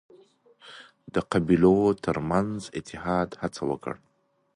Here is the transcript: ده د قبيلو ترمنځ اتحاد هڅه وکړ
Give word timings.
ده 1.13 1.19
د 1.23 1.25
قبيلو 1.31 1.79
ترمنځ 2.05 2.59
اتحاد 2.77 3.29
هڅه 3.41 3.61
وکړ 3.71 3.93